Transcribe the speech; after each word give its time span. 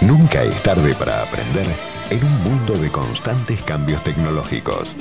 Nunca 0.00 0.42
es 0.42 0.62
tarde 0.62 0.94
para 0.94 1.22
aprender 1.22 1.66
en 2.08 2.24
un 2.24 2.42
mundo 2.42 2.72
de 2.72 2.90
constantes 2.90 3.62
cambios 3.62 4.02
tecnológicos. 4.02 4.94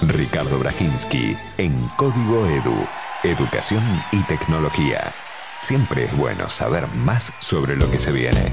Ricardo 0.00 0.58
Brajinski 0.58 1.36
en 1.58 1.78
Código 1.98 2.46
Edu, 2.46 2.86
Educación 3.22 3.82
y 4.12 4.22
Tecnología. 4.22 5.12
Siempre 5.60 6.04
es 6.04 6.16
bueno 6.16 6.48
saber 6.48 6.86
más 6.88 7.34
sobre 7.40 7.76
lo 7.76 7.90
que 7.90 7.98
se 7.98 8.12
viene. 8.12 8.52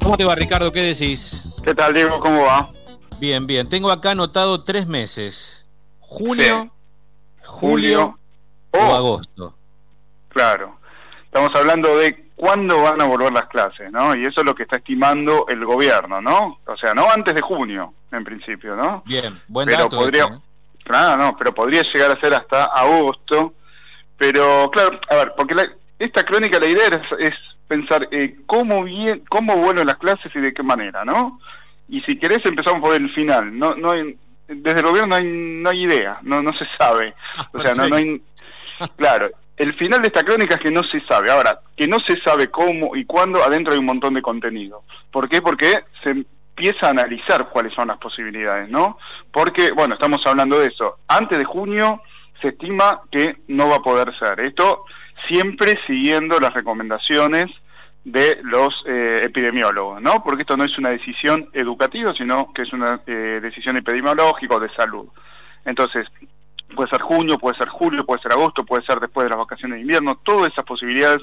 ¿Cómo 0.00 0.16
te 0.16 0.24
va, 0.24 0.36
Ricardo? 0.36 0.70
¿Qué 0.70 0.82
decís? 0.82 1.56
¿Qué 1.64 1.74
tal, 1.74 1.92
Diego? 1.92 2.20
¿Cómo 2.20 2.42
va? 2.42 2.70
Bien, 3.18 3.44
bien. 3.48 3.68
Tengo 3.68 3.90
acá 3.90 4.12
anotado 4.12 4.62
tres 4.62 4.86
meses. 4.86 5.66
Junio, 5.98 6.70
julio 7.42 8.16
o 8.70 8.94
agosto. 8.94 9.56
Claro. 10.36 10.78
Estamos 11.24 11.50
hablando 11.54 11.96
de 11.96 12.26
cuándo 12.36 12.82
van 12.82 13.00
a 13.00 13.04
volver 13.06 13.32
las 13.32 13.46
clases, 13.48 13.90
¿no? 13.90 14.14
Y 14.14 14.26
eso 14.26 14.40
es 14.40 14.44
lo 14.44 14.54
que 14.54 14.64
está 14.64 14.76
estimando 14.76 15.46
el 15.48 15.64
gobierno, 15.64 16.20
¿no? 16.20 16.58
O 16.66 16.76
sea, 16.76 16.92
no 16.92 17.10
antes 17.10 17.34
de 17.34 17.40
junio, 17.40 17.94
en 18.12 18.22
principio, 18.22 18.76
¿no? 18.76 19.02
Bien, 19.06 19.40
buen 19.48 19.66
Pero 19.66 19.84
dato. 19.84 19.96
podría- 19.96 20.24
este, 20.24 20.34
¿eh? 20.36 20.40
Claro, 20.84 21.16
no, 21.22 21.36
pero 21.38 21.54
podría 21.54 21.82
llegar 21.92 22.10
a 22.10 22.20
ser 22.20 22.34
hasta 22.34 22.64
agosto. 22.64 23.54
Pero, 24.18 24.70
claro, 24.70 25.00
a 25.08 25.14
ver, 25.16 25.32
porque 25.38 25.54
la- 25.54 25.72
esta 25.98 26.22
crónica, 26.22 26.58
la 26.60 26.66
idea 26.68 26.86
es, 26.88 27.00
es 27.30 27.34
pensar 27.66 28.06
eh, 28.10 28.36
cómo, 28.46 28.84
bien, 28.84 29.24
cómo 29.30 29.56
vuelven 29.56 29.86
las 29.86 29.96
clases 29.96 30.30
y 30.34 30.40
de 30.40 30.52
qué 30.52 30.62
manera, 30.62 31.02
¿no? 31.04 31.40
Y 31.88 32.02
si 32.02 32.18
querés 32.18 32.40
empezamos 32.44 32.80
por 32.82 32.94
el 32.94 33.10
final. 33.14 33.58
No, 33.58 33.74
no 33.74 33.92
hay- 33.92 34.18
desde 34.48 34.80
el 34.80 34.86
gobierno 34.86 35.08
no 35.08 35.14
hay, 35.16 35.24
no 35.24 35.70
hay 35.70 35.82
idea, 35.84 36.18
no, 36.22 36.42
no 36.42 36.52
se 36.52 36.66
sabe. 36.78 37.14
O 37.54 37.60
sea, 37.60 37.74
no, 37.74 37.88
no 37.88 37.96
hay... 37.96 38.22
Claro, 38.96 39.30
el 39.56 39.74
final 39.74 40.02
de 40.02 40.08
esta 40.08 40.24
crónica 40.24 40.56
es 40.56 40.60
que 40.60 40.70
no 40.70 40.82
se 40.84 41.00
sabe. 41.06 41.30
Ahora, 41.30 41.60
que 41.76 41.88
no 41.88 41.98
se 42.00 42.20
sabe 42.20 42.48
cómo 42.48 42.94
y 42.94 43.04
cuándo, 43.04 43.42
adentro 43.42 43.72
hay 43.72 43.78
un 43.78 43.86
montón 43.86 44.14
de 44.14 44.22
contenido. 44.22 44.84
¿Por 45.10 45.28
qué? 45.28 45.40
Porque 45.40 45.84
se 46.02 46.10
empieza 46.10 46.86
a 46.86 46.90
analizar 46.90 47.48
cuáles 47.48 47.72
son 47.74 47.88
las 47.88 47.98
posibilidades, 47.98 48.68
¿no? 48.68 48.98
Porque, 49.30 49.72
bueno, 49.72 49.94
estamos 49.94 50.20
hablando 50.26 50.58
de 50.58 50.66
eso. 50.68 50.98
Antes 51.08 51.38
de 51.38 51.44
junio 51.44 52.02
se 52.40 52.48
estima 52.48 53.00
que 53.10 53.36
no 53.48 53.68
va 53.68 53.76
a 53.76 53.82
poder 53.82 54.16
ser. 54.18 54.40
Esto 54.40 54.84
siempre 55.26 55.78
siguiendo 55.86 56.38
las 56.38 56.52
recomendaciones 56.52 57.46
de 58.04 58.38
los 58.42 58.84
eh, 58.86 59.22
epidemiólogos, 59.24 60.00
¿no? 60.00 60.22
Porque 60.22 60.42
esto 60.42 60.56
no 60.56 60.64
es 60.64 60.78
una 60.78 60.90
decisión 60.90 61.48
educativa, 61.52 62.14
sino 62.14 62.52
que 62.54 62.62
es 62.62 62.72
una 62.72 63.00
eh, 63.06 63.40
decisión 63.42 63.76
epidemiológica 63.76 64.54
o 64.54 64.60
de 64.60 64.72
salud. 64.74 65.08
Entonces, 65.64 66.06
puede 66.74 66.90
ser 66.90 67.00
junio, 67.00 67.38
puede 67.38 67.56
ser 67.56 67.68
julio, 67.68 68.04
puede 68.04 68.22
ser 68.22 68.32
agosto, 68.32 68.64
puede 68.64 68.84
ser 68.84 68.98
después 69.00 69.24
de 69.24 69.30
las 69.30 69.38
vacaciones 69.38 69.76
de 69.76 69.82
invierno, 69.82 70.18
todas 70.22 70.52
esas 70.52 70.64
posibilidades 70.64 71.22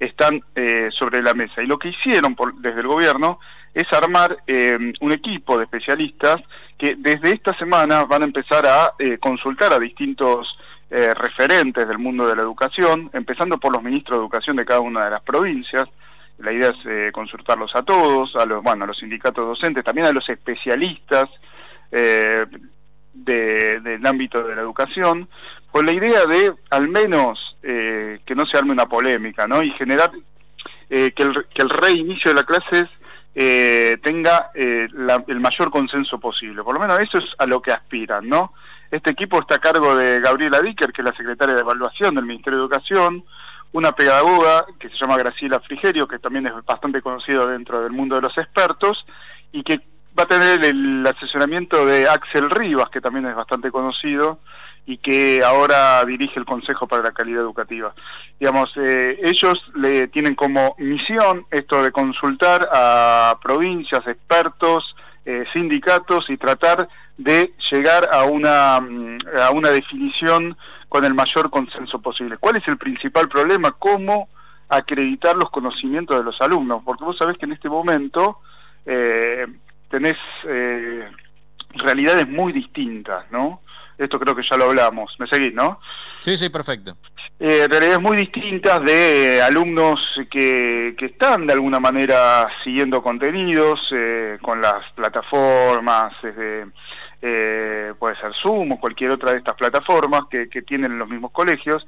están 0.00 0.42
eh, 0.54 0.88
sobre 0.92 1.22
la 1.22 1.34
mesa. 1.34 1.62
Y 1.62 1.66
lo 1.66 1.78
que 1.78 1.88
hicieron 1.88 2.34
por- 2.34 2.54
desde 2.56 2.80
el 2.80 2.86
gobierno 2.86 3.38
es 3.72 3.84
armar 3.92 4.38
eh, 4.46 4.92
un 5.00 5.12
equipo 5.12 5.56
de 5.58 5.64
especialistas 5.64 6.40
que 6.78 6.96
desde 6.96 7.32
esta 7.32 7.56
semana 7.58 8.04
van 8.04 8.22
a 8.22 8.24
empezar 8.24 8.66
a 8.66 8.92
eh, 8.98 9.18
consultar 9.18 9.72
a 9.72 9.78
distintos 9.78 10.58
referentes 10.90 11.88
del 11.88 11.98
mundo 11.98 12.28
de 12.28 12.36
la 12.36 12.42
educación, 12.42 13.10
empezando 13.14 13.58
por 13.58 13.72
los 13.72 13.82
ministros 13.82 14.16
de 14.16 14.22
educación 14.22 14.54
de 14.54 14.64
cada 14.64 14.78
una 14.78 15.06
de 15.06 15.10
las 15.10 15.22
provincias. 15.22 15.88
La 16.38 16.52
idea 16.52 16.70
es 16.70 17.10
consultarlos 17.12 17.74
a 17.74 17.82
todos, 17.82 18.36
a 18.36 18.46
los, 18.46 18.62
bueno, 18.62 18.86
los 18.86 18.98
sindicatos 18.98 19.44
docentes, 19.44 19.82
también 19.82 20.06
a 20.06 20.12
los 20.12 20.28
especialistas 20.28 21.28
de- 23.14 23.80
del 23.80 24.06
ámbito 24.06 24.42
de 24.42 24.54
la 24.54 24.62
educación, 24.62 25.28
con 25.70 25.86
la 25.86 25.92
idea 25.92 26.26
de 26.26 26.52
al 26.70 26.88
menos 26.88 27.56
eh, 27.62 28.20
que 28.26 28.34
no 28.34 28.44
se 28.46 28.58
arme 28.58 28.72
una 28.72 28.86
polémica, 28.86 29.46
¿no? 29.46 29.62
Y 29.62 29.70
generar 29.72 30.10
eh, 30.90 31.12
que, 31.12 31.22
el, 31.22 31.70
reinicio 31.70 32.30
de 32.30 32.34
las 32.34 32.44
clases 32.44 32.84
eh, 33.34 33.96
tenga 34.02 34.50
el 34.54 35.40
mayor 35.40 35.70
consenso 35.70 36.20
posible. 36.20 36.62
Por 36.62 36.74
lo 36.74 36.80
menos 36.80 37.00
eso 37.00 37.18
es 37.18 37.24
a 37.38 37.46
lo 37.46 37.60
que 37.62 37.72
aspiran, 37.72 38.28
¿no? 38.28 38.52
Este 38.90 39.10
equipo 39.10 39.40
está 39.40 39.56
a 39.56 39.58
cargo 39.58 39.96
de 39.96 40.20
Gabriela 40.20 40.60
Dicker, 40.60 40.92
que 40.92 41.02
es 41.02 41.06
la 41.06 41.16
secretaria 41.16 41.54
de 41.54 41.62
Evaluación 41.62 42.14
del 42.14 42.26
Ministerio 42.26 42.58
de 42.58 42.64
Educación, 42.64 43.24
una 43.72 43.90
pedagoga 43.92 44.66
que 44.78 44.88
se 44.88 44.96
llama 44.96 45.16
Graciela 45.16 45.58
Frigerio, 45.58 46.06
que 46.06 46.20
también 46.20 46.46
es 46.46 46.52
bastante 46.64 47.00
conocido 47.02 47.48
dentro 47.48 47.82
del 47.82 47.90
mundo 47.90 48.14
de 48.14 48.22
los 48.22 48.38
expertos, 48.38 49.04
y 49.50 49.64
que 49.64 49.80
va 50.18 50.24
a 50.24 50.26
tener 50.26 50.64
el 50.64 51.06
asesoramiento 51.06 51.84
de 51.86 52.08
Axel 52.08 52.50
Rivas, 52.50 52.88
que 52.90 53.00
también 53.00 53.26
es 53.26 53.34
bastante 53.34 53.70
conocido, 53.70 54.38
y 54.86 54.98
que 54.98 55.42
ahora 55.44 56.04
dirige 56.04 56.38
el 56.38 56.44
Consejo 56.44 56.86
para 56.86 57.02
la 57.02 57.12
Calidad 57.12 57.42
Educativa. 57.42 57.94
Digamos, 58.38 58.70
eh, 58.76 59.18
ellos 59.22 59.54
le 59.74 60.08
tienen 60.08 60.34
como 60.34 60.74
misión 60.78 61.46
esto 61.50 61.82
de 61.82 61.90
consultar 61.90 62.68
a 62.70 63.38
provincias, 63.42 64.06
expertos, 64.06 64.94
eh, 65.24 65.44
sindicatos 65.54 66.28
y 66.28 66.36
tratar 66.36 66.86
de 67.16 67.54
llegar 67.70 68.10
a 68.12 68.24
una, 68.24 68.78
mm, 68.80 69.18
a 69.42 69.50
una 69.52 69.70
definición 69.70 70.56
con 70.88 71.04
el 71.04 71.14
mayor 71.14 71.48
consenso 71.50 72.00
posible. 72.00 72.36
¿Cuál 72.36 72.56
es 72.56 72.68
el 72.68 72.76
principal 72.76 73.28
problema? 73.28 73.72
¿Cómo 73.72 74.28
acreditar 74.68 75.34
los 75.34 75.50
conocimientos 75.50 76.18
de 76.18 76.24
los 76.24 76.40
alumnos? 76.42 76.82
Porque 76.84 77.04
vos 77.04 77.16
sabés 77.16 77.38
que 77.38 77.46
en 77.46 77.52
este 77.52 77.70
momento 77.70 78.40
eh, 78.84 79.46
tenés 79.90 80.16
eh, 80.48 81.08
realidades 81.74 82.28
muy 82.28 82.52
distintas, 82.52 83.24
¿no? 83.30 83.60
Esto 83.96 84.18
creo 84.18 84.34
que 84.34 84.42
ya 84.42 84.56
lo 84.56 84.64
hablamos. 84.66 85.14
¿Me 85.18 85.26
seguís, 85.28 85.54
no? 85.54 85.78
Sí, 86.20 86.36
sí, 86.36 86.48
perfecto. 86.48 86.96
eh, 87.38 87.66
realidades 87.68 88.00
muy 88.00 88.16
distintas 88.16 88.82
de 88.84 89.36
eh, 89.36 89.42
alumnos 89.42 90.00
que, 90.30 90.94
que 90.98 91.06
están 91.06 91.46
de 91.46 91.52
alguna 91.52 91.78
manera 91.80 92.48
siguiendo 92.64 93.02
contenidos 93.02 93.80
eh, 93.92 94.38
con 94.42 94.60
las 94.60 94.90
plataformas, 94.94 96.12
desde, 96.22 96.66
eh, 97.26 97.94
puede 97.98 98.16
ser 98.16 98.34
Zoom 98.34 98.72
o 98.72 98.78
cualquier 98.78 99.12
otra 99.12 99.32
de 99.32 99.38
estas 99.38 99.54
plataformas 99.54 100.24
que, 100.28 100.46
tienen 100.60 100.98
los 100.98 101.08
mismos 101.08 101.30
colegios, 101.30 101.86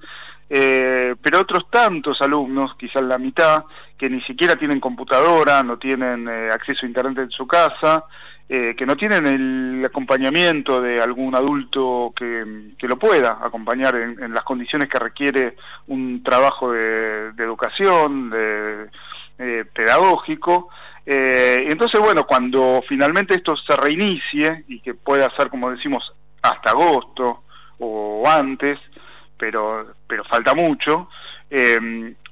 eh, 0.48 1.14
pero 1.20 1.41
otros 1.41 1.66
tantos 1.70 2.22
alumnos, 2.22 2.74
quizás 2.78 3.02
la 3.02 3.19
mitad, 3.19 3.64
que 3.98 4.08
ni 4.08 4.22
siquiera 4.22 4.56
tienen 4.56 4.80
computadora, 4.80 5.62
no 5.62 5.76
tienen 5.76 6.26
eh, 6.26 6.48
acceso 6.50 6.86
a 6.86 6.88
Internet 6.88 7.19
en 7.19 7.30
su 7.30 7.46
casa, 7.46 8.04
que 8.48 8.86
no 8.86 8.96
tienen 8.96 9.26
el 9.26 9.84
acompañamiento 9.84 10.80
de 10.80 11.02
algún 11.02 11.34
adulto 11.34 12.14
que, 12.16 12.44
lo 12.78 12.96
pueda 12.96 13.38
acompañar 13.42 13.96
en, 13.96 14.22
en 14.22 14.32
las 14.32 14.44
condiciones 14.44 14.88
que 14.88 15.00
requiere 15.00 15.56
un 15.88 16.22
trabajo 16.22 16.70
de, 16.70 17.32
de 17.32 17.44
educación, 17.44 18.30
de, 18.30 19.64
pedagógico. 19.75 20.70
Eh, 21.06 21.69
entonces, 21.71 22.00
bueno, 22.00 22.27
cuando 22.27 22.83
finalmente 22.89 23.37
esto 23.37 23.56
se 23.56 23.77
reinicie 23.77 24.65
y 24.67 24.81
que 24.81 24.94
pueda 24.94 25.31
ser, 25.37 25.49
como 25.49 25.71
decimos, 25.71 26.12
hasta 26.43 26.71
agosto 26.71 27.44
o 27.78 28.28
antes, 28.28 28.78
pero, 29.39 29.94
pero 30.09 30.25
falta 30.25 30.53
mucho, 30.53 31.09
eh, 31.49 31.78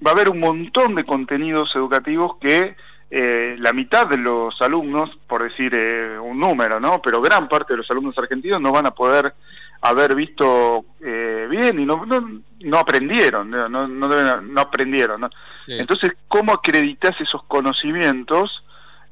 va 0.05 0.11
a 0.11 0.15
haber 0.15 0.29
un 0.29 0.41
montón 0.41 0.97
de 0.97 1.05
contenidos 1.05 1.71
educativos 1.77 2.37
que 2.41 2.75
eh, 3.11 3.55
la 3.61 3.73
mitad 3.73 4.09
de 4.09 4.17
los 4.17 4.61
alumnos, 4.61 5.11
por 5.29 5.45
decir 5.45 5.73
un 6.21 6.41
número, 6.41 6.81
¿no? 6.81 7.01
Pero 7.01 7.23
gran 7.23 7.49
parte 7.49 7.75
de 7.75 7.79
los 7.79 7.91
alumnos 7.93 8.19
argentinos 8.19 8.61
no 8.61 8.73
van 8.73 8.87
a 8.87 8.91
poder 8.91 9.35
haber 9.83 10.17
visto 10.17 10.85
bien 10.99 11.79
y 11.79 11.85
no, 11.85 12.07
no, 12.07 12.41
no 12.61 12.79
aprendieron, 12.79 13.51
no, 13.51 13.69
no, 13.69 14.61
aprendieron. 14.61 15.21
¿no? 15.21 15.31
Sí. 15.67 15.75
Entonces, 15.79 16.13
¿cómo 16.27 16.55
acreditas 16.55 17.13
esos 17.21 17.45
conocimientos 17.45 18.64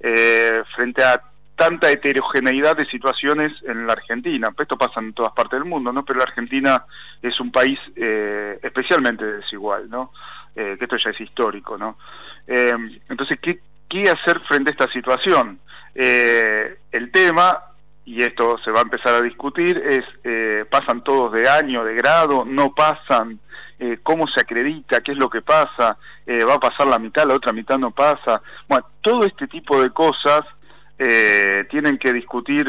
eh, 0.02 0.62
frente 0.74 1.02
a 1.04 1.22
tanta 1.54 1.90
heterogeneidad 1.90 2.76
de 2.76 2.86
situaciones 2.86 3.52
en 3.62 3.86
la 3.86 3.92
Argentina? 3.92 4.50
Esto 4.58 4.76
pasa 4.76 5.00
en 5.00 5.12
todas 5.12 5.32
partes 5.32 5.60
del 5.60 5.68
mundo, 5.68 5.92
¿no? 5.92 6.04
Pero 6.04 6.18
la 6.18 6.24
Argentina 6.24 6.84
es 7.22 7.38
un 7.38 7.52
país 7.52 7.78
eh, 7.94 8.58
especialmente 8.62 9.24
desigual, 9.24 9.88
¿no? 9.88 10.12
Eh, 10.56 10.76
que 10.78 10.84
esto 10.84 10.96
ya 10.96 11.10
es 11.10 11.20
histórico, 11.20 11.78
¿no? 11.78 11.96
Entonces, 12.46 13.38
¿qué, 13.40 13.60
¿qué 13.88 14.10
hacer 14.10 14.40
frente 14.40 14.70
a 14.70 14.72
esta 14.72 14.92
situación? 14.92 15.60
El 15.94 17.12
tema, 17.12 17.62
y 18.04 18.22
esto 18.24 18.58
se 18.64 18.72
va 18.72 18.80
a 18.80 18.82
empezar 18.82 19.14
a 19.14 19.22
discutir, 19.22 19.78
es, 19.78 20.66
¿pasan 20.68 21.04
todos 21.04 21.32
de 21.32 21.48
año, 21.48 21.84
de 21.84 21.94
grado? 21.94 22.44
¿No 22.44 22.74
pasan? 22.74 23.38
Eh, 23.84 23.98
¿Cómo 24.00 24.28
se 24.28 24.40
acredita? 24.40 25.00
¿Qué 25.00 25.10
es 25.10 25.18
lo 25.18 25.28
que 25.28 25.42
pasa? 25.42 25.98
Eh, 26.24 26.44
¿Va 26.44 26.54
a 26.54 26.60
pasar 26.60 26.86
la 26.86 27.00
mitad, 27.00 27.26
la 27.26 27.34
otra 27.34 27.52
mitad 27.52 27.80
no 27.80 27.90
pasa? 27.90 28.40
Bueno, 28.68 28.86
todo 29.00 29.24
este 29.24 29.48
tipo 29.48 29.82
de 29.82 29.90
cosas 29.90 30.42
eh, 31.00 31.66
tienen 31.68 31.98
que 31.98 32.12
discutir 32.12 32.68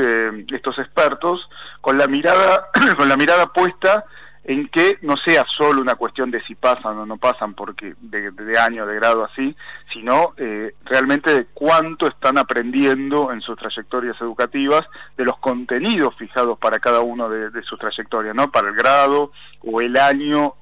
estos 0.52 0.80
expertos 0.80 1.48
con 1.82 2.00
la 2.00 2.08
mirada, 2.08 2.68
con 2.98 3.08
la 3.08 3.16
mirada 3.16 3.46
puesta 3.54 4.06
en 4.44 4.68
que 4.70 4.98
no 5.04 5.16
sea 5.18 5.46
solo 5.56 5.82
una 5.82 5.94
cuestión 5.94 6.32
de 6.32 6.42
si 6.46 6.56
pasan 6.56 6.98
o 6.98 7.06
no 7.06 7.18
pasan 7.18 7.54
porque 7.54 7.94
de, 8.02 8.58
año, 8.58 8.88
de 8.88 8.96
grado 8.96 9.24
así, 9.24 9.56
sino 9.94 10.34
eh, 10.38 10.74
realmente 10.86 11.34
de 11.34 11.46
cuánto 11.54 12.08
están 12.08 12.38
aprendiendo 12.38 13.32
en 13.32 13.42
sus 13.42 13.58
trayectorias 13.58 14.20
educativas, 14.20 14.82
de 15.16 15.24
los 15.24 15.38
contenidos 15.38 16.16
fijados 16.16 16.58
para 16.58 16.80
cada 16.80 17.02
uno 17.02 17.30
de, 17.30 17.62
sus 17.64 17.80
trayectorias, 17.80 18.36
¿no? 18.36 18.52
Para 18.52 18.70
el 18.70 18.76
grado 18.76 19.32
o 19.62 19.80
el 19.80 19.96
año 19.96 20.56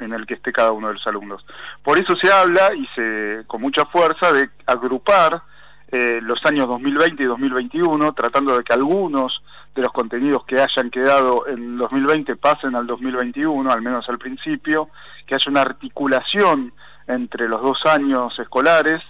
en 0.00 0.12
el 0.12 0.26
que 0.26 0.34
esté 0.34 0.52
cada 0.52 0.72
uno 0.72 0.88
de 0.88 0.94
los 0.94 1.06
alumnos. 1.06 1.44
Por 1.82 1.98
eso 1.98 2.16
se 2.16 2.32
habla 2.32 2.74
y 2.74 2.86
se 2.94 3.44
con 3.46 3.60
mucha 3.60 3.84
fuerza 3.86 4.32
de 4.32 4.50
agrupar 4.66 5.42
eh, 5.90 6.20
los 6.22 6.38
años 6.44 6.68
2020 6.68 7.22
y 7.22 7.26
2021, 7.26 8.12
tratando 8.12 8.56
de 8.56 8.62
que 8.62 8.74
algunos 8.74 9.42
de 9.74 9.82
los 9.82 9.92
contenidos 9.92 10.44
que 10.44 10.60
hayan 10.60 10.90
quedado 10.90 11.46
en 11.46 11.78
2020 11.78 12.36
pasen 12.36 12.74
al 12.74 12.86
2021, 12.86 13.70
al 13.70 13.80
menos 13.80 14.08
al 14.08 14.18
principio, 14.18 14.90
que 15.26 15.34
haya 15.34 15.50
una 15.50 15.62
articulación 15.62 16.72
entre 17.08 17.48
los 17.48 17.60
dos 17.62 17.84
años 17.86 18.38
escolares, 18.38 19.02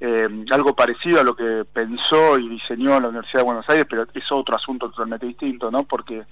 eh, 0.00 0.28
algo 0.50 0.74
parecido 0.74 1.20
a 1.20 1.22
lo 1.22 1.36
que 1.36 1.64
pensó 1.72 2.36
y 2.36 2.48
diseñó 2.48 2.98
la 2.98 3.08
Universidad 3.08 3.40
de 3.40 3.44
Buenos 3.44 3.68
Aires, 3.68 3.86
pero 3.88 4.04
es 4.12 4.32
otro 4.32 4.56
asunto 4.56 4.90
totalmente 4.90 5.26
distinto, 5.26 5.70
¿no? 5.70 5.84
Porque 5.84 6.24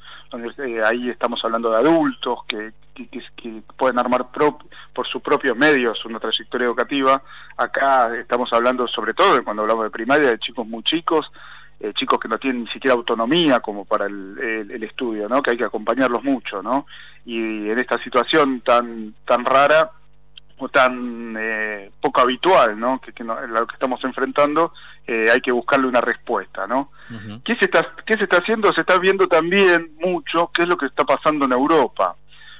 eh, 0.59 0.81
ahí 0.85 1.09
estamos 1.09 1.45
hablando 1.45 1.71
de 1.71 1.77
adultos 1.77 2.41
que, 2.49 2.73
que, 2.95 3.63
pueden 3.77 3.99
armar 4.01 4.27
por 4.33 5.07
sus 5.07 5.23
propios 5.23 5.57
medios 5.57 6.05
una 6.05 6.19
trayectoria 6.19 6.67
educativa. 6.67 7.23
Acá 7.57 8.17
estamos 8.17 8.53
hablando 8.53 8.89
sobre 8.89 9.15
todo, 9.15 9.43
cuando 9.45 9.63
hablamos 9.63 9.85
de 9.85 9.91
primaria, 9.91 10.31
de 10.31 10.39
chicos 10.41 10.67
muy 10.67 10.83
chicos, 10.83 11.31
eh, 11.79 11.93
chicos 11.95 12.19
que 12.19 12.29
no 12.29 12.39
tienen 12.39 12.65
ni 12.65 12.69
siquiera 12.71 12.97
autonomía 12.97 13.61
como 13.61 13.85
para 13.85 14.07
el, 14.07 14.83
estudio, 14.83 15.29
¿no? 15.29 15.43
que 15.43 15.53
hay 15.53 15.57
que 15.57 15.65
acompañarlos 15.65 16.25
mucho, 16.25 16.61
¿no? 16.61 16.87
Y 17.25 17.71
en 17.71 17.79
esta 17.79 18.03
situación 18.03 18.63
tan, 18.63 19.15
tan 19.25 19.45
rara 19.45 19.93
tan 20.69 21.37
eh, 21.39 21.91
poco 22.01 22.21
habitual, 22.21 22.79
¿no? 22.79 23.01
Que, 23.01 23.13
que 23.13 23.25
lo 23.25 23.67
que 23.67 23.75
estamos 23.75 24.03
enfrentando, 24.05 24.73
eh, 25.07 25.29
hay 25.33 25.41
que 25.41 25.53
buscarle 25.53 25.87
una 25.87 26.01
respuesta, 26.01 26.67
¿no? 26.67 26.91
¿Qué, 27.45 27.57
se 27.57 27.65
está, 27.65 27.95
¿Qué 28.07 28.15
se 28.15 28.25
está 28.25 28.39
haciendo? 28.39 28.73
Se 28.73 28.83
está 28.83 28.99
viendo 28.99 29.27
también 29.27 29.93
mucho 30.01 30.51
qué 30.55 30.63
es 30.63 30.69
lo 30.69 30.77
que 30.77 30.87
está 30.87 31.05
pasando 31.05 31.45
en 31.45 31.53
Europa. 31.53 32.15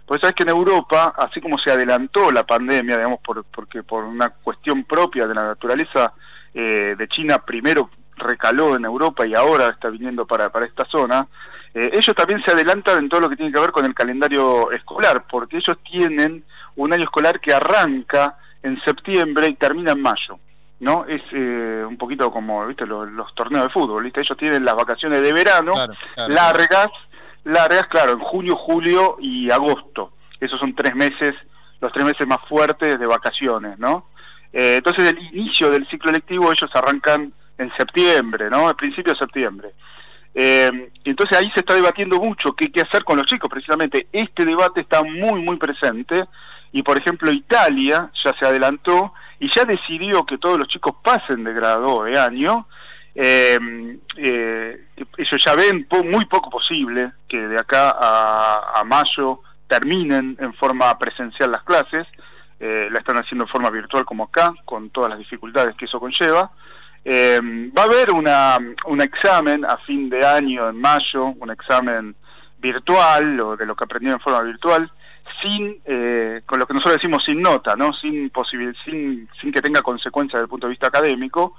Pues 0.07 0.21
sabes 0.21 0.35
que 0.35 0.43
en 0.43 0.49
Europa, 0.49 1.15
así 1.17 1.41
como 1.41 1.57
se 1.59 1.71
adelantó 1.71 2.33
la 2.33 2.45
pandemia, 2.45 2.97
digamos, 2.97 3.21
por, 3.21 3.45
porque 3.45 3.85
por 3.85 4.03
una 4.03 4.31
cuestión 4.31 4.83
propia 4.85 5.27
de 5.27 5.35
la 5.35 5.45
naturaleza 5.45 6.13
de 6.53 7.09
China, 7.09 7.39
primero 7.39 7.91
recaló 8.21 8.77
en 8.77 8.85
Europa 8.85 9.27
y 9.27 9.35
ahora 9.35 9.69
está 9.69 9.91
viniendo 9.91 10.27
para, 10.27 10.51
para 10.51 10.67
esta 10.67 10.85
zona, 10.85 11.27
eh, 11.75 11.91
ellos 11.93 12.15
también 12.15 12.43
se 12.45 12.53
adelantan 12.53 12.99
en 12.99 13.09
todo 13.09 13.21
lo 13.21 13.29
que 13.29 13.37
tiene 13.37 13.53
que 13.53 13.61
ver 13.61 13.73
con 13.73 13.85
el 13.85 13.95
calendario 13.95 14.71
escolar, 14.73 15.25
porque 15.31 15.59
ellos 15.59 15.77
tienen 15.91 16.45
un 16.77 16.93
año 16.93 17.05
escolar 17.05 17.41
que 17.41 17.53
arranca 17.53 18.37
en 18.63 18.81
septiembre 18.83 19.49
y 19.49 19.55
termina 19.55 19.93
en 19.93 20.03
mayo. 20.03 20.39
¿no? 20.81 21.05
Es 21.05 21.23
eh, 21.33 21.85
un 21.87 21.97
poquito 21.99 22.33
como, 22.33 22.67
¿viste? 22.67 22.87
Los, 22.87 23.35
torneos 23.35 23.65
de 23.65 23.71
fútbol, 23.71 24.05
¿viste? 24.05 24.21
Ellos 24.21 24.37
tienen 24.37 24.65
las 24.65 24.75
vacaciones 24.75 25.23
de 25.23 25.33
verano 25.33 25.75
largas, 26.29 26.89
largas, 27.45 27.87
claro, 27.89 28.13
en 28.13 28.19
junio, 28.21 28.57
julio 28.57 29.17
y 29.21 29.51
agosto. 29.51 30.13
Esos 30.41 30.59
son 30.59 30.75
tres 30.75 30.95
meses, 30.95 31.35
los 31.81 31.93
tres 31.93 32.07
meses 32.07 32.27
más 32.27 32.41
fuertes 32.49 32.99
de 32.99 33.07
vacaciones, 33.07 33.79
¿no? 33.79 34.07
Eh, 34.53 34.77
entonces, 34.79 35.13
el 35.13 35.19
inicio 35.35 35.71
del 35.71 35.87
ciclo 35.89 36.11
lectivo 36.11 36.51
ellos 36.51 36.71
arrancan 36.75 37.33
en 37.61 37.73
septiembre, 37.77 38.51
¿no? 38.51 38.69
Al 38.69 38.77
principio 38.77 39.13
de 39.13 39.19
septiembre. 39.19 39.71
Eh, 40.35 40.91
entonces 41.05 41.37
ahí 41.37 41.51
se 41.53 41.61
está 41.61 41.75
debatiendo 41.75 42.19
mucho 42.21 42.53
qué, 42.53 42.71
hacer 42.81 43.05
con 43.05 43.17
los 43.17 43.27
chicos, 43.27 43.51
precisamente. 43.51 44.09
Este 44.13 44.45
debate 44.45 44.81
está 44.81 45.03
muy, 45.03 45.43
muy 45.43 45.57
presente 45.57 46.25
y, 46.73 46.83
por 46.83 46.99
ejemplo, 46.99 47.31
Italia 47.31 48.11
ya 48.25 48.33
se 48.39 48.47
adelantó 48.47 49.13
y 49.39 49.51
ya 49.55 49.65
decidió 49.65 50.25
que 50.25 50.39
todos 50.39 50.59
los 50.59 50.69
chicos 50.69 50.95
pasen 51.03 51.45
de 51.45 51.53
grado 51.53 52.05
de 52.05 52.19
año. 52.19 52.67
Eh, 53.15 53.59
eh, 54.17 54.85
ellos 55.17 55.45
ya 55.45 55.55
ven 55.55 55.87
muy 56.05 56.25
poco 56.27 56.49
posible 56.49 57.13
que 57.29 57.39
de 57.39 57.59
acá 57.59 57.91
a, 57.91 58.81
a 58.81 58.85
mayo 58.85 59.41
terminen 59.67 60.37
en 60.41 60.55
forma 60.55 60.97
presencial 60.99 61.51
las 61.51 61.63
clases. 61.63 62.07
Eh, 62.63 62.89
la 62.91 62.99
están 62.99 63.17
haciendo 63.17 63.45
en 63.45 63.49
forma 63.49 63.71
virtual 63.71 64.05
como 64.05 64.25
acá, 64.25 64.53
con 64.67 64.91
todas 64.91 65.09
las 65.09 65.19
dificultades 65.19 65.75
que 65.77 65.87
eso 65.87 65.99
conlleva. 65.99 66.51
Eh, 67.05 67.41
va 67.77 67.83
a 67.83 67.87
haber 67.87 68.11
un 68.13 69.01
examen 69.01 69.65
a 69.65 69.77
fin 69.79 70.11
de 70.11 70.25
año, 70.25 70.69
en 70.69 70.81
mayo, 70.81 71.27
un 71.39 71.51
examen 71.51 72.15
virtual, 72.59 73.41
o 73.41 73.57
de 73.57 73.67
lo 73.67 73.75
que 73.75 73.85
aprendieron 73.85 74.21
en 74.21 74.23
forma 74.23 74.43
virtual, 74.43 74.91
sin, 75.41 75.81
eh, 75.85 76.43
con 76.45 76.59
lo 76.59 76.67
que 76.67 76.75
nosotros 76.75 76.97
decimos 76.97 77.25
sin 77.25 77.41
nota, 77.41 77.75
¿no? 77.77 77.93
sin, 77.95 78.31
que 78.31 79.63
tenga 79.63 79.83
consecuencias 79.83 80.35
desde 80.35 80.45
el 80.45 80.51
punto 80.51 80.67
de 80.67 80.73
vista 80.73 80.89
académico. 80.89 81.57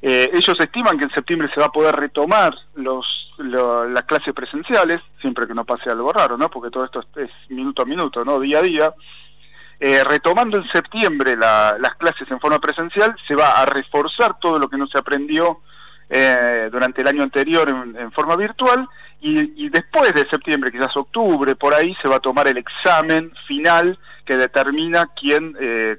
Eh, 0.00 0.30
ellos 0.32 0.58
estiman 0.58 0.98
que 0.98 1.04
en 1.04 1.12
septiembre 1.12 1.48
se 1.54 1.60
va 1.60 1.66
a 1.66 1.72
poder 1.72 1.94
retomar 1.94 2.52
las 2.74 4.04
clases 4.04 4.34
presenciales, 4.34 5.00
siempre 5.20 5.46
que 5.46 5.54
no 5.54 5.64
pase 5.64 5.90
algo 5.90 6.12
raro, 6.12 6.36
porque 6.50 6.70
todo 6.70 6.84
esto 6.84 7.04
es 7.16 7.30
minuto 7.50 7.82
a 7.82 7.86
minuto, 7.86 8.40
día 8.40 8.58
a 8.58 8.62
día. 8.62 8.94
Eh, 9.84 10.04
retomando 10.04 10.58
en 10.58 10.68
septiembre 10.68 11.36
las 11.36 11.96
clases 11.98 12.30
en 12.30 12.38
forma 12.38 12.60
presencial, 12.60 13.16
se 13.26 13.34
va 13.34 13.60
a 13.60 13.66
reforzar 13.66 14.38
todo 14.38 14.56
lo 14.60 14.68
que 14.68 14.76
no 14.76 14.86
se 14.86 14.96
aprendió 14.96 15.58
eh, 16.08 16.68
durante 16.70 17.00
el 17.00 17.08
año 17.08 17.24
anterior 17.24 17.68
en, 17.68 18.12
forma 18.12 18.36
virtual 18.36 18.88
y, 19.20 19.68
después 19.70 20.14
de 20.14 20.28
septiembre, 20.30 20.70
quizás 20.70 20.96
octubre, 20.96 21.56
por 21.56 21.74
ahí 21.74 21.96
se 22.00 22.06
va 22.06 22.16
a 22.16 22.20
tomar 22.20 22.46
el 22.46 22.58
examen 22.58 23.32
final 23.48 23.98
que 24.24 24.36
determina 24.36 25.10
quién, 25.20 25.56
eh, 25.58 25.96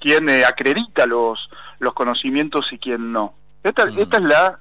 quién 0.00 0.28
acredita 0.44 1.06
los, 1.06 1.48
los 1.78 1.94
conocimientos 1.94 2.72
y 2.72 2.78
quién 2.78 3.12
no. 3.12 3.34
Esta, 3.62 3.86
mm. 3.86 3.98
esta 4.00 4.16
es 4.16 4.24
la 4.24 4.58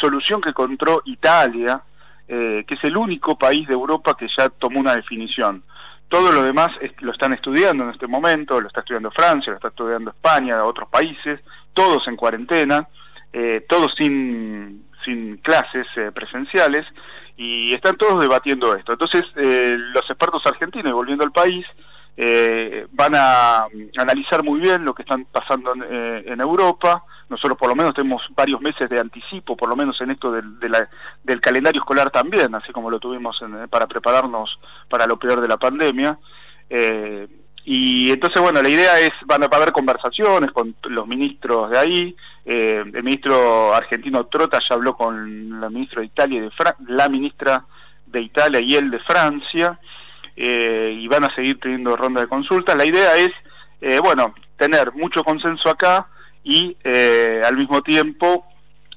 solución 0.00 0.40
que 0.40 0.50
encontró 0.50 1.02
Italia, 1.06 1.82
que 2.28 2.64
es 2.68 2.84
el 2.84 2.96
único 2.96 3.36
país 3.36 3.66
de 3.66 3.74
Europa 3.74 4.16
que 4.16 4.28
ya 4.28 4.48
tomó 4.48 4.78
una 4.78 4.94
definición. 4.94 5.64
Todo 6.10 6.32
lo 6.32 6.42
demás 6.42 6.70
lo 6.98 7.12
están 7.12 7.32
estudiando 7.32 7.84
en 7.84 7.90
este 7.90 8.08
momento, 8.08 8.60
lo 8.60 8.66
está 8.66 8.80
estudiando 8.80 9.12
Francia, 9.12 9.52
lo 9.52 9.58
está 9.58 9.68
estudiando 9.68 10.10
España, 10.10 10.64
otros 10.64 10.88
países, 10.88 11.38
todos 11.72 12.06
en 12.08 12.16
cuarentena, 12.16 12.88
eh, 13.32 13.64
todos 13.68 13.94
sin, 13.96 14.86
sin 15.04 15.36
clases 15.36 15.86
eh, 15.94 16.10
presenciales, 16.12 16.84
y 17.36 17.72
están 17.72 17.96
todos 17.96 18.20
debatiendo 18.20 18.74
esto. 18.74 18.90
Entonces, 18.92 19.22
eh, 19.36 19.76
los 19.78 20.02
expertos 20.10 20.42
argentinos, 20.46 20.92
volviendo 20.92 21.24
al 21.24 21.32
país, 21.32 21.64
van 22.90 23.14
a 23.14 23.66
analizar 23.96 24.42
muy 24.42 24.60
bien 24.60 24.84
lo 24.84 24.92
que 24.92 25.02
están 25.02 25.24
pasando 25.24 25.72
en, 25.72 26.38
Europa. 26.38 27.02
Nosotros 27.30 27.56
por 27.56 27.68
lo 27.70 27.76
menos 27.76 27.94
tenemos 27.94 28.22
varios 28.34 28.60
meses 28.60 28.90
de 28.90 29.00
anticipo, 29.00 29.56
por 29.56 29.68
lo 29.68 29.76
menos 29.76 29.98
en 30.00 30.10
esto 30.10 30.30
del, 30.32 31.40
calendario 31.40 31.80
escolar 31.80 32.10
también, 32.10 32.54
así 32.54 32.72
como 32.72 32.90
lo 32.90 32.98
tuvimos 32.98 33.40
en, 33.40 33.68
para 33.68 33.86
prepararnos 33.86 34.58
para 34.88 35.06
lo 35.06 35.18
peor 35.18 35.40
de 35.40 35.48
la 35.48 35.56
pandemia. 35.56 36.18
Eh, 36.68 37.28
y 37.64 38.10
entonces, 38.10 38.40
bueno, 38.42 38.60
la 38.60 38.68
idea 38.68 38.98
es, 39.00 39.12
van 39.26 39.42
a 39.42 39.46
haber 39.46 39.72
conversaciones 39.72 40.50
con 40.50 40.74
los 40.88 41.06
ministros 41.06 41.70
de 41.70 41.78
ahí. 41.78 42.16
Eh, 42.44 42.82
el 42.84 43.02
ministro 43.04 43.74
argentino 43.74 44.26
Trota 44.26 44.58
ya 44.68 44.74
habló 44.74 44.96
con 44.96 45.60
la 45.60 45.70
ministra 45.70 46.00
de 46.00 46.06
Italia 46.06 46.38
y 46.38 46.40
de 46.42 46.50
la 46.88 47.08
ministra 47.08 47.64
de 48.06 48.22
Italia 48.22 48.60
y 48.60 48.88
de 48.88 48.98
Francia. 49.00 49.78
Eh, 50.36 50.96
y 50.98 51.06
van 51.06 51.24
a 51.24 51.34
seguir 51.34 51.60
teniendo 51.60 51.96
ronda 51.96 52.22
de 52.22 52.26
consultas. 52.26 52.74
La 52.74 52.84
idea 52.84 53.14
es, 53.16 53.30
eh, 53.82 54.00
bueno, 54.02 54.34
tener 54.56 54.92
mucho 54.92 55.22
consenso 55.22 55.68
acá 55.68 56.06
y 56.42 56.76
eh, 56.84 57.42
al 57.44 57.56
mismo 57.56 57.82
tiempo 57.82 58.46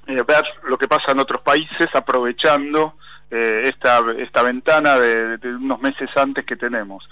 ver 0.06 0.44
lo 0.68 0.78
que 0.78 0.88
pasa 0.88 1.12
en 1.12 1.20
otros 1.20 1.42
países 1.42 1.88
aprovechando 1.94 2.96
esta, 3.32 4.00
esta 4.18 4.44
ventana 4.44 5.00
de, 5.00 5.40
unos 5.56 5.82
meses 5.82 6.10
antes 6.16 6.46
que 6.46 6.56
tenemos. 6.56 7.10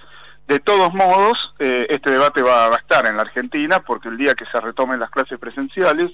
De 0.48 0.60
todos 0.60 0.94
modos, 0.94 1.56
este 1.58 2.12
debate 2.12 2.44
va, 2.44 2.68
a 2.68 2.76
estar 2.76 3.08
en 3.08 3.16
la 3.16 3.24
Argentina 3.24 3.80
porque 3.80 4.10
el 4.10 4.18
día 4.18 4.36
que 4.36 4.46
se 4.46 4.60
retomen 4.60 5.00
las 5.00 5.10
clases 5.10 5.40
presenciales, 5.40 6.12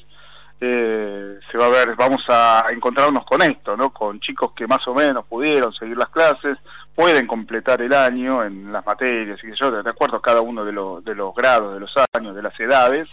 se 0.60 1.58
va 1.58 1.66
a 1.66 1.70
ver, 1.70 1.96
vamos 1.96 2.24
a 2.30 2.68
encontrarnos 2.72 3.26
con 3.26 3.42
esto, 3.42 3.76
¿no? 3.76 3.92
Con 3.92 4.20
chicos 4.20 4.54
que 4.54 4.68
más 4.68 4.88
o 4.88 4.94
menos 4.94 5.26
pudieron 5.26 5.74
seguir 5.74 5.98
las 5.98 6.10
clases, 6.10 6.58
pueden 6.98 7.28
completar 7.28 7.80
el 7.84 7.94
año 7.94 8.44
en 8.44 8.74
las 8.74 8.84
materias, 8.84 9.40
y 9.44 9.54
yo, 9.54 9.84
de 9.84 9.88
acuerdo 9.88 10.18
a 10.18 10.22
cada 10.22 10.42
uno 10.42 10.66
de, 10.66 10.72
los 10.72 11.06
de 11.06 11.14
los 11.14 11.34
grados, 11.36 11.76
de 11.76 11.80
los 11.80 11.94
años, 12.14 12.36
de 12.36 12.42
las 12.42 12.60
edades, 12.60 13.08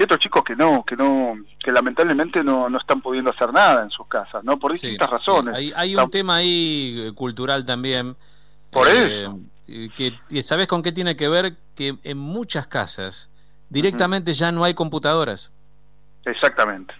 y 0.00 0.02
otros 0.02 0.18
chicos 0.18 0.42
que 0.42 0.56
no, 0.56 0.82
que 0.82 0.96
no, 0.96 1.36
que 1.62 1.70
lamentablemente 1.70 2.42
no, 2.42 2.70
no 2.70 2.78
están 2.78 3.02
pudiendo 3.02 3.30
hacer 3.30 3.52
nada 3.52 3.82
en 3.82 3.90
sus 3.90 4.06
casas, 4.06 4.42
¿no? 4.42 4.58
Por 4.58 4.72
distintas 4.72 5.10
razones. 5.10 5.54
Hay, 5.54 5.74
hay 5.76 5.94
un 5.94 6.08
tema 6.08 6.36
ahí 6.36 7.08
eh, 7.08 7.12
cultural 7.12 7.66
también. 7.66 8.16
Por 8.70 8.88
eh, 8.88 9.24
eso. 9.24 9.38
Que, 9.94 10.42
¿Sabes 10.42 10.68
con 10.68 10.82
qué 10.82 10.90
tiene 10.90 11.16
que 11.16 11.28
ver? 11.28 11.58
Que 11.74 11.98
en 12.02 12.16
muchas 12.16 12.66
casas 12.66 13.30
directamente 13.68 14.32
ya 14.32 14.50
no 14.50 14.64
hay 14.64 14.72
computadoras. 14.72 15.52
Exactamente. 16.24 16.94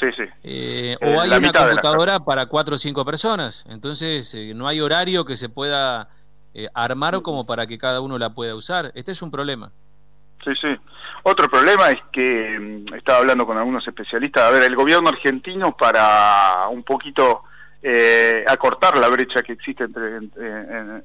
Sí, 0.00 0.06
sí. 0.16 0.24
Eh, 0.42 0.96
o 1.02 1.20
hay 1.20 1.28
una 1.28 1.52
computadora 1.52 2.20
para 2.20 2.46
cuatro 2.46 2.76
o 2.76 2.78
cinco 2.78 3.04
personas. 3.04 3.66
Entonces, 3.68 4.34
eh, 4.34 4.54
no 4.54 4.66
hay 4.66 4.80
horario 4.80 5.26
que 5.26 5.36
se 5.36 5.50
pueda 5.50 6.08
eh, 6.54 6.68
armar 6.72 7.20
como 7.20 7.44
para 7.44 7.66
que 7.66 7.76
cada 7.76 8.00
uno 8.00 8.18
la 8.18 8.30
pueda 8.30 8.54
usar. 8.54 8.92
Este 8.94 9.12
es 9.12 9.20
un 9.20 9.30
problema. 9.30 9.72
Sí, 10.42 10.52
sí. 10.60 10.68
Otro 11.28 11.48
problema 11.48 11.90
es 11.90 12.00
que 12.12 12.56
mm, 12.56 12.94
estaba 12.94 13.18
hablando 13.18 13.44
con 13.44 13.58
algunos 13.58 13.84
especialistas, 13.84 14.44
a 14.44 14.50
ver, 14.50 14.62
el 14.62 14.76
gobierno 14.76 15.08
argentino 15.08 15.76
para 15.76 16.68
un 16.70 16.84
poquito 16.84 17.42
eh, 17.82 18.44
acortar 18.46 18.96
la 18.96 19.08
brecha 19.08 19.42
que 19.42 19.54
existe 19.54 19.82
entre, 19.82 20.18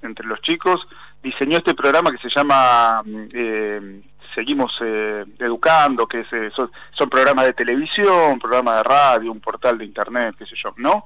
entre, 0.04 0.28
los 0.28 0.40
chicos, 0.42 0.88
diseñó 1.24 1.58
este 1.58 1.74
programa 1.74 2.12
que 2.12 2.20
se 2.20 2.30
llama 2.30 3.01
mm, 3.04 3.28
eh, 3.34 4.01
Seguimos 4.36 4.78
eh, 4.82 5.25
Educando, 5.40 6.06
que 6.06 6.24
son, 6.56 6.72
son, 6.92 7.10
programas 7.10 7.46
de 7.46 7.54
televisión, 7.54 8.38
programas 8.40 8.78
de 8.78 8.84
radio, 8.84 9.32
un 9.32 9.42
portal 9.42 9.80
de 9.80 9.86
internet, 9.86 10.36
qué 10.38 10.46
sé 10.46 10.56
yo, 10.56 10.72
¿no? 10.78 11.04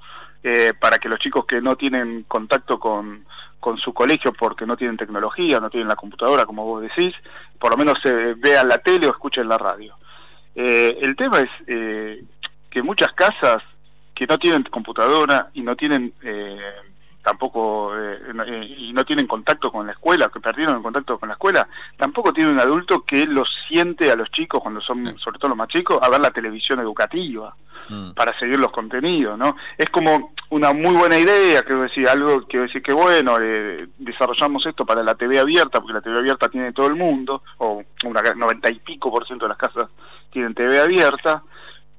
para 0.80 1.00
que 1.00 1.10
los 1.10 1.18
chicos 1.18 1.44
que 1.48 1.60
no 1.60 1.76
tienen 1.76 2.22
contacto 2.28 2.80
con, 2.80 3.26
con 3.66 3.80
su 3.80 3.96
colegio 3.96 4.32
porque 4.32 4.68
no 4.68 4.78
tienen 4.78 4.96
tecnología, 4.96 5.60
no 5.60 5.72
tienen 5.72 5.88
la 5.88 5.96
computadora, 5.96 6.46
como 6.46 6.66
vos 6.66 6.84
decís, 6.84 7.16
por 7.58 7.72
lo 7.72 7.78
menos 7.78 7.98
se 8.04 8.36
vean 8.36 8.68
la 8.68 8.78
tele 8.78 9.08
o 9.08 9.10
escuchen 9.10 9.50
la 9.50 9.58
radio. 9.58 9.96
el 10.54 11.16
tema 11.16 11.40
es 11.40 11.50
que 12.70 12.84
muchas 12.84 13.12
casas 13.14 13.64
que 14.14 14.28
no 14.28 14.38
tienen 14.38 14.62
computadora 14.66 15.50
y 15.56 15.64
no 15.64 15.76
tienen 15.76 16.14
eh, 16.22 16.60
tampoco 17.26 17.98
eh, 17.98 18.20
eh, 18.48 18.76
y 18.78 18.94
no 18.94 19.04
tienen 19.04 19.26
contacto 19.26 19.72
con 19.72 19.88
la 19.88 19.94
escuela, 19.94 20.30
que 20.30 20.40
perdieron 20.40 20.78
el 20.78 20.84
contacto 20.84 21.18
con 21.18 21.28
la 21.28 21.34
escuela, 21.34 21.68
tampoco 21.98 22.32
tiene 22.32 22.52
un 22.52 22.60
adulto 22.60 23.04
que 23.04 23.26
los 23.26 23.50
siente 23.68 24.12
a 24.12 24.16
los 24.16 24.30
chicos 24.30 24.62
cuando 24.62 24.80
son, 24.80 25.18
sobre 25.18 25.40
todo 25.40 25.50
los 25.50 25.58
más 25.58 25.70
chicos, 25.70 25.98
a 26.02 26.10
ver 26.10 26.20
la 26.20 26.30
televisión 26.30 26.80
educativa 26.80 27.56
mm. 27.90 28.12
para 28.12 28.38
seguir 28.38 28.60
los 28.60 28.72
contenidos, 28.72 29.40
¿no? 29.40 29.56
Es 29.76 29.90
como 29.90 30.34
una 30.52 30.72
muy 30.72 30.96
buena 30.96 31.18
idea, 31.18 31.64
quiero 31.64 31.82
decir, 31.82 32.08
algo 32.08 32.48
que 32.48 32.60
decir 32.60 32.84
que 32.84 32.94
bueno, 32.94 33.38
desarrollamos 33.98 34.64
esto 34.68 34.86
para 34.86 35.02
la 35.02 35.16
TV 35.16 35.40
abierta, 35.40 35.80
porque 35.82 35.94
la 35.94 36.02
TV 36.02 36.20
abierta 36.20 36.48
tiene 36.48 36.74
todo 36.74 36.86
el 36.86 36.96
mundo, 36.96 37.42
o 37.58 37.84
una 38.04 38.22
noventa 38.36 38.70
y 38.70 38.80
pico 38.80 39.10
por 39.10 39.26
ciento 39.26 39.46
de 39.46 39.50
las 39.50 39.58
casas 39.58 39.90
tienen 40.30 40.54
TV 40.54 40.80
abierta, 40.80 41.42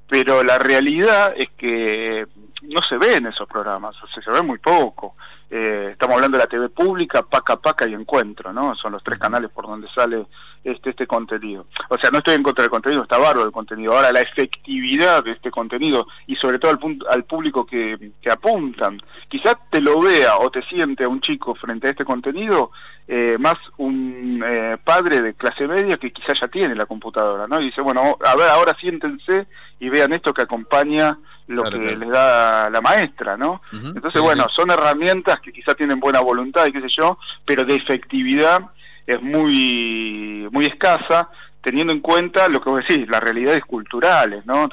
pero 0.08 0.44
la 0.44 0.56
realidad 0.58 1.34
es 1.36 1.50
que 1.56 2.26
no 2.62 2.80
se 2.88 2.96
ven 2.98 3.26
esos 3.26 3.48
programas, 3.48 3.94
o 4.02 4.06
sea, 4.06 4.22
se 4.22 4.30
ve 4.30 4.42
muy 4.42 4.58
poco. 4.58 5.15
Eh, 5.48 5.90
estamos 5.92 6.16
hablando 6.16 6.38
de 6.38 6.44
la 6.44 6.48
TV 6.48 6.68
pública, 6.68 7.22
Paca 7.22 7.56
Paca 7.56 7.86
y 7.86 7.94
Encuentro, 7.94 8.52
¿no? 8.52 8.74
Son 8.74 8.92
los 8.92 9.02
tres 9.02 9.18
canales 9.18 9.50
por 9.50 9.66
donde 9.66 9.88
sale 9.94 10.26
este, 10.64 10.90
este 10.90 11.06
contenido. 11.06 11.66
O 11.88 11.98
sea, 11.98 12.10
no 12.10 12.18
estoy 12.18 12.34
en 12.34 12.42
contra 12.42 12.62
del 12.62 12.70
contenido, 12.70 13.02
está 13.02 13.18
bárbaro 13.18 13.46
el 13.46 13.52
contenido. 13.52 13.94
Ahora, 13.94 14.12
la 14.12 14.20
efectividad 14.20 15.24
de 15.24 15.32
este 15.32 15.50
contenido 15.50 16.06
y 16.26 16.36
sobre 16.36 16.58
todo 16.58 16.72
al, 16.72 16.98
al 17.10 17.24
público 17.24 17.66
que, 17.66 18.12
que 18.20 18.30
apuntan, 18.30 19.00
quizás 19.28 19.56
te 19.70 19.80
lo 19.80 20.00
vea 20.00 20.38
o 20.38 20.50
te 20.50 20.62
siente 20.62 21.06
un 21.06 21.20
chico 21.20 21.54
frente 21.54 21.86
a 21.86 21.90
este 21.90 22.04
contenido, 22.04 22.70
eh, 23.08 23.36
más 23.38 23.54
un 23.76 24.42
eh, 24.44 24.76
padre 24.82 25.22
de 25.22 25.34
clase 25.34 25.68
media 25.68 25.96
que 25.96 26.12
quizás 26.12 26.40
ya 26.40 26.48
tiene 26.48 26.74
la 26.74 26.86
computadora, 26.86 27.46
¿no? 27.46 27.60
Y 27.60 27.66
dice, 27.66 27.80
bueno, 27.80 28.18
a 28.24 28.34
ver, 28.34 28.48
ahora 28.48 28.76
siéntense 28.80 29.46
y 29.78 29.88
vean 29.88 30.12
esto 30.12 30.34
que 30.34 30.42
acompaña 30.42 31.18
lo 31.46 31.62
que 31.62 31.78
les 31.96 32.08
da 32.08 32.68
la 32.70 32.80
maestra, 32.80 33.36
¿no? 33.36 33.62
Entonces, 33.72 34.20
bueno, 34.20 34.46
son 34.54 34.70
herramientas 34.70 35.38
que 35.40 35.52
quizás 35.52 35.76
tienen 35.76 36.00
buena 36.00 36.20
voluntad 36.20 36.66
y 36.66 36.72
qué 36.72 36.80
sé 36.80 36.88
yo, 36.88 37.18
pero 37.44 37.64
de 37.64 37.76
efectividad 37.76 38.62
es 39.06 39.22
muy, 39.22 40.48
muy 40.50 40.66
escasa, 40.66 41.28
teniendo 41.62 41.92
en 41.92 42.00
cuenta 42.00 42.48
lo 42.48 42.60
que 42.60 42.70
vos 42.70 42.84
decís, 42.86 43.08
las 43.08 43.20
realidades 43.20 43.64
culturales, 43.64 44.44
¿no? 44.46 44.68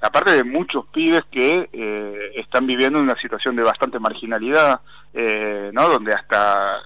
aparte 0.00 0.32
de 0.32 0.44
muchos 0.44 0.84
pibes 0.86 1.24
que 1.30 1.68
eh, 1.72 2.32
están 2.36 2.66
viviendo 2.66 2.98
en 2.98 3.04
una 3.04 3.18
situación 3.18 3.56
de 3.56 3.62
bastante 3.62 3.98
marginalidad, 3.98 4.80
eh, 5.14 5.70
¿no? 5.72 5.88
Donde 5.88 6.12
hasta 6.12 6.76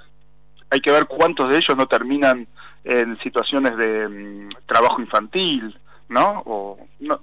hay 0.70 0.80
que 0.80 0.92
ver 0.92 1.06
cuántos 1.06 1.48
de 1.48 1.56
ellos 1.56 1.76
no 1.76 1.88
terminan 1.88 2.46
en 2.84 3.18
situaciones 3.18 3.76
de 3.76 4.08
mm, 4.08 4.48
trabajo 4.66 5.00
infantil, 5.02 5.76
¿no? 6.08 6.42
O, 6.46 6.78
no, 7.00 7.20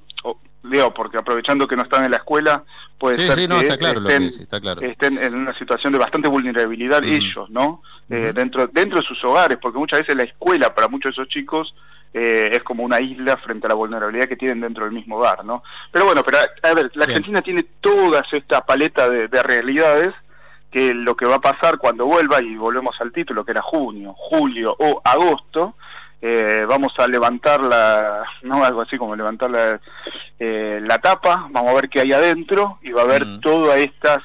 Leo, 0.70 0.94
porque 0.94 1.18
aprovechando 1.18 1.68
que 1.68 1.76
no 1.76 1.84
están 1.84 2.06
en 2.06 2.12
la 2.12 2.18
escuela, 2.18 2.64
puede 2.98 3.16
ser 3.16 3.48
que, 3.48 4.88
estén, 4.88 5.18
en 5.18 5.36
una 5.36 5.58
situación 5.58 5.94
de 5.94 6.00
bastante 6.00 6.28
vulnerabilidad 6.28 7.04
ellos, 7.04 7.50
¿no? 7.50 7.82
Eh, 8.10 8.32
dentro, 8.36 8.68
dentro 8.68 9.00
de 9.00 9.06
sus 9.06 9.24
hogares, 9.24 9.58
porque 9.62 9.80
muchas 9.80 10.02
veces 10.02 10.16
la 10.16 10.24
escuela 10.24 10.74
para 10.74 10.88
muchos 10.88 11.16
de 11.16 11.22
esos 11.22 11.28
chicos 11.28 11.74
eh, 12.14 12.52
es 12.54 12.64
como 12.64 12.84
una 12.84 13.02
isla 13.02 13.36
frente 13.38 13.68
a 13.68 13.70
la 13.70 13.76
vulnerabilidad 13.76 14.28
que 14.28 14.38
tienen 14.38 14.62
dentro 14.62 14.86
del 14.86 14.94
mismo 14.94 15.18
hogar, 15.18 15.44
¿no? 15.44 15.64
Pero 15.92 16.06
bueno, 16.06 16.24
pero 16.24 16.38
a, 16.38 16.74
ver, 16.74 16.92
la 16.94 17.06
Argentina 17.06 17.42
tiene 17.42 17.66
toda 17.82 18.24
esta 18.32 18.66
paleta 18.66 19.10
de, 19.10 19.28
de 19.28 19.44
realidades 19.44 20.14
que 20.72 20.94
lo 20.94 21.16
que 21.16 21.26
va 21.26 21.36
a 21.36 21.42
pasar 21.42 21.78
cuando 21.78 22.06
vuelva, 22.06 22.42
y 22.42 22.56
volvemos 22.56 22.96
al 23.00 23.12
título, 23.12 23.46
que 23.46 23.52
era 23.52 23.62
junio, 23.62 24.14
julio 24.18 24.76
o 24.78 25.02
agosto, 25.04 25.76
eh, 26.28 26.66
vamos 26.68 26.92
a 26.98 27.08
levantar 27.08 27.62
la, 27.62 28.24
no 28.42 28.66
algo 28.66 28.82
así 28.82 28.98
como 28.98 29.16
levantar 29.16 29.52
la, 29.52 29.80
eh, 30.40 30.80
la 30.82 30.98
tapa, 30.98 31.48
vamos 31.52 31.70
a 31.70 31.76
ver 31.76 31.88
qué 31.88 32.00
hay 32.00 32.14
adentro 32.14 32.80
y 32.82 32.92
va 32.92 33.02
a 33.02 33.06
haber 33.06 33.40
todas 33.42 33.80
estas, 33.80 34.24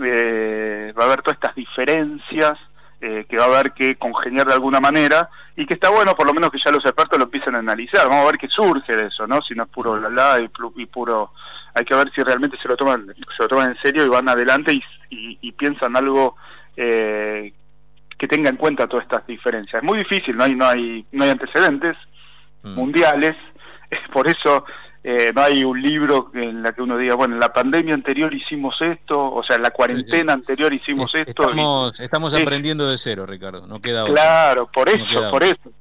eh, 0.00 0.94
va 0.96 1.02
a 1.02 1.06
haber 1.08 1.22
todas 1.22 1.38
estas 1.38 1.56
diferencias 1.56 2.52
que 3.00 3.36
va 3.36 3.42
a 3.42 3.48
haber 3.48 3.72
que 3.72 3.96
congeniar 3.96 4.46
de 4.46 4.52
alguna 4.52 4.78
manera 4.78 5.28
y 5.56 5.66
que 5.66 5.74
está 5.74 5.90
bueno 5.90 6.14
por 6.14 6.24
lo 6.24 6.32
menos 6.32 6.52
que 6.52 6.60
ya 6.64 6.70
los 6.70 6.84
expertos 6.84 7.18
lo 7.18 7.24
empiecen 7.24 7.56
a 7.56 7.58
analizar, 7.58 8.08
vamos 8.08 8.22
a 8.22 8.30
ver 8.30 8.38
qué 8.38 8.46
surge 8.46 8.94
de 8.94 9.08
eso, 9.08 9.26
¿no? 9.26 9.42
Si 9.42 9.54
no 9.56 9.64
es 9.64 9.68
puro 9.70 9.98
bla 9.98 10.08
bla 10.08 10.40
y, 10.76 10.86
puro, 10.86 11.32
hay 11.74 11.84
que 11.84 11.96
ver 11.96 12.12
si 12.14 12.22
realmente 12.22 12.56
se 12.62 12.68
lo 12.68 12.76
toman, 12.76 13.12
se 13.16 13.42
lo 13.42 13.48
toman 13.48 13.70
en 13.70 13.82
serio 13.82 14.06
y 14.06 14.08
van 14.08 14.28
adelante 14.28 14.72
y, 14.72 15.38
y, 15.40 15.50
piensan 15.50 15.96
algo 15.96 16.36
eh, 16.76 17.52
que 18.22 18.28
tenga 18.28 18.50
en 18.50 18.56
cuenta 18.56 18.86
todas 18.86 19.02
estas 19.02 19.26
diferencias. 19.26 19.82
Es 19.82 19.84
muy 19.84 19.98
difícil, 19.98 20.36
no 20.36 20.44
hay, 20.44 20.54
no 20.54 20.64
hay, 20.64 21.04
no 21.10 21.24
hay 21.24 21.30
antecedentes 21.30 21.96
mm. 22.62 22.72
mundiales, 22.72 23.34
por 24.12 24.28
eso 24.28 24.64
eh, 25.02 25.32
no 25.34 25.42
hay 25.42 25.64
un 25.64 25.82
libro 25.82 26.30
en 26.32 26.62
la 26.62 26.70
que 26.70 26.82
uno 26.82 26.96
diga, 26.96 27.16
bueno, 27.16 27.34
en 27.34 27.40
la 27.40 27.52
pandemia 27.52 27.94
anterior 27.94 28.32
hicimos 28.32 28.80
esto, 28.80 29.34
o 29.34 29.42
sea, 29.42 29.56
en 29.56 29.62
la 29.62 29.72
cuarentena 29.72 30.34
anterior 30.34 30.72
hicimos 30.72 31.12
esto. 31.16 31.50
Estamos, 31.50 31.98
estamos 31.98 32.34
aprendiendo 32.34 32.88
de 32.88 32.96
cero, 32.96 33.26
Ricardo, 33.26 33.66
no 33.66 33.80
queda 33.82 34.04
Claro, 34.04 34.70
por 34.72 34.88
eso, 34.88 35.28
por 35.28 35.42
eso. 35.42 35.72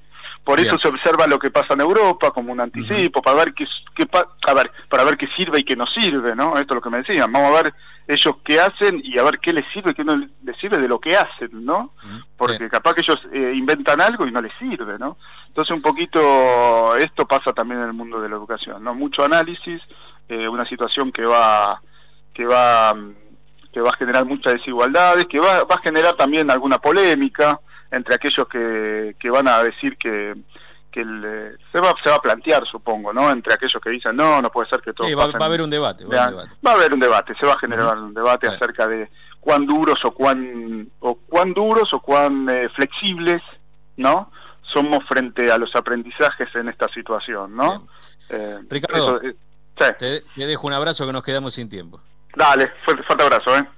Por 0.44 0.60
eso 0.60 0.78
se 0.80 0.88
observa 0.88 1.28
lo 1.28 1.38
que 1.38 1.52
pasa 1.52 1.76
en 1.76 1.82
Europa 1.82 2.32
como 2.32 2.52
un 2.52 2.60
anticipo, 2.60 3.22
para 3.22 3.38
ver 3.38 3.54
qué, 3.54 3.66
qué 3.96 4.08
a 4.48 4.54
ver, 4.54 4.72
para 4.90 5.04
ver 5.04 5.16
qué 5.16 5.28
sirve 5.36 5.60
y 5.60 5.64
qué 5.64 5.76
no 5.76 5.86
sirve, 5.86 6.36
¿no? 6.36 6.58
Esto 6.58 6.74
es 6.74 6.76
lo 6.76 6.82
que 6.82 6.90
me 6.90 7.04
decían. 7.04 7.32
Vamos 7.32 7.56
a 7.56 7.64
ver 7.64 7.74
ellos 8.08 8.36
qué 8.44 8.60
hacen 8.60 9.02
y 9.04 9.20
a 9.20 9.24
ver 9.24 9.40
qué 9.40 9.54
les 9.54 9.66
sirve 9.72 9.92
y 9.92 9.94
qué 9.94 10.04
no 10.04 10.16
les 10.18 10.58
sirve 10.60 10.80
de 10.80 10.88
lo 10.88 11.00
que 11.00 11.16
hacen, 11.16 11.50
¿no? 11.64 11.94
Porque 12.38 12.70
capaz 12.70 12.96
que 12.96 13.02
ellos 13.02 13.28
eh, 13.32 13.54
inventan 13.56 14.02
algo 14.02 14.26
y 14.26 14.32
no 14.32 14.42
les 14.42 14.52
sirve, 14.58 14.98
¿no? 14.98 15.18
Entonces 15.48 15.76
un 15.76 15.82
poquito 15.82 16.96
esto 16.98 17.28
pasa 17.28 17.54
también 17.54 17.82
en 17.82 17.88
el 17.88 17.94
mundo 17.94 18.20
de 18.20 18.30
la 18.30 18.36
educación, 18.36 18.84
¿no? 18.84 18.96
Mucho 18.96 19.24
análisis, 19.24 19.82
eh, 20.28 20.48
una 20.48 20.66
situación 20.66 21.12
que 21.12 21.24
va 21.24 21.82
que 22.34 22.46
va 22.46 22.96
que 23.72 23.80
va 23.80 23.90
a 23.92 23.98
generar 23.98 24.26
muchas 24.26 24.54
desigualdades, 24.54 25.28
que 25.28 25.40
va, 25.40 25.64
va 25.64 25.76
a 25.76 25.82
generar 25.82 26.14
también 26.16 26.50
alguna 26.50 26.80
polémica 26.80 27.60
entre 27.92 28.16
aquellos 28.16 28.48
que, 28.48 29.16
que 29.20 29.30
van 29.30 29.48
a 29.48 29.62
decir 29.64 29.98
que 29.98 30.36
que 30.92 31.02
el, 31.02 31.58
se, 31.72 31.80
va, 31.80 31.94
se 32.04 32.10
va 32.10 32.18
a 32.18 32.22
plantear, 32.22 32.68
supongo, 32.68 33.14
¿no? 33.14 33.32
Entre 33.32 33.54
aquellos 33.54 33.82
que 33.82 33.90
dicen, 33.90 34.16
no, 34.16 34.42
no 34.42 34.52
puede 34.52 34.70
ser 34.70 34.82
que 34.82 34.94
todo... 34.94 35.08
Sí, 35.08 35.14
va, 35.14 35.24
a 35.24 35.46
haber 35.46 35.62
un 35.62 35.70
debate. 35.70 36.06
Va, 36.06 36.26
a 36.26 36.74
haber 36.74 36.94
un 36.94 37.00
debate, 37.00 37.34
se 37.40 37.48
va 37.48 37.54
a 37.54 37.60
generar 37.60 37.98
un 37.98 38.14
debate 38.14 38.48
acerca 38.48 38.88
de 38.88 39.10
cuán 39.40 39.66
duros 39.66 40.04
o 40.04 40.12
cuán, 40.12 40.90
o 41.00 41.16
cuán 41.16 41.54
duros 41.54 41.92
o 41.94 42.02
cuán 42.02 42.48
eh, 42.50 42.70
flexibles, 42.76 43.42
¿no? 43.98 44.32
Somos 44.74 45.04
frente 45.06 45.52
a 45.52 45.58
los 45.58 45.76
aprendizajes 45.76 46.54
en 46.56 46.70
esta 46.70 46.88
situación, 46.90 47.56
¿no? 47.56 47.88
Eh, 48.30 48.60
Ricardo, 48.70 49.20
te, 49.98 50.24
dejo 50.36 50.68
un 50.68 50.74
abrazo 50.74 51.08
que 51.08 51.14
nos 51.14 51.24
quedamos 51.24 51.54
sin 51.54 51.70
tiempo. 51.70 52.02
Dale, 52.36 52.72
fuerte, 52.86 53.04
fuerte 53.04 53.24
abrazo, 53.24 53.58
¿eh? 53.58 53.68